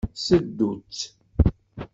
[0.25, 0.99] Seddu-tt.